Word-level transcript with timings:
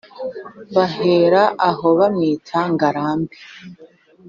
Bahera 0.75 1.43
aho 1.69 1.87
bamwita 1.99 2.59
ngarambe 2.71 3.35